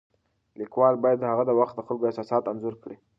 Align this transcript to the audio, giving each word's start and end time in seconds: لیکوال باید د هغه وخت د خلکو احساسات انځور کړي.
لیکوال 0.59 0.95
باید 1.03 1.17
د 1.21 1.25
هغه 1.31 1.43
وخت 1.59 1.73
د 1.75 1.81
خلکو 1.87 2.07
احساسات 2.09 2.43
انځور 2.51 2.75
کړي. 2.83 2.97